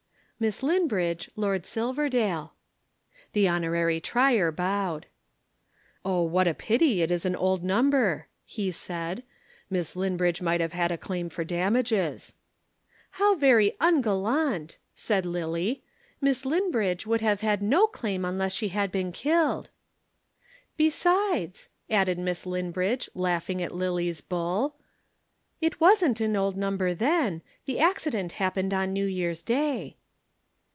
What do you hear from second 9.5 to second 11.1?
"Miss Linbridge might have had a